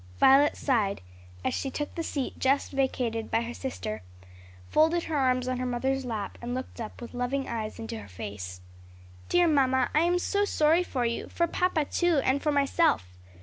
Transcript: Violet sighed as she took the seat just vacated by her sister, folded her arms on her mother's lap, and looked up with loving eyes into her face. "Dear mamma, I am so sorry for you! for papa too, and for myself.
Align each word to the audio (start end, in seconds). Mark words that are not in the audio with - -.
Violet 0.19 0.57
sighed 0.57 0.99
as 1.45 1.53
she 1.53 1.69
took 1.69 1.93
the 1.93 2.01
seat 2.01 2.39
just 2.39 2.71
vacated 2.71 3.29
by 3.29 3.41
her 3.41 3.53
sister, 3.53 4.01
folded 4.67 5.03
her 5.03 5.15
arms 5.15 5.47
on 5.47 5.57
her 5.59 5.65
mother's 5.67 6.05
lap, 6.05 6.39
and 6.41 6.55
looked 6.55 6.81
up 6.81 6.99
with 6.99 7.13
loving 7.13 7.47
eyes 7.47 7.77
into 7.77 7.99
her 7.99 8.07
face. 8.07 8.61
"Dear 9.29 9.47
mamma, 9.47 9.91
I 9.93 9.99
am 10.01 10.17
so 10.17 10.43
sorry 10.43 10.81
for 10.81 11.05
you! 11.05 11.29
for 11.29 11.45
papa 11.45 11.85
too, 11.85 12.17
and 12.25 12.41
for 12.41 12.51
myself. 12.51 13.13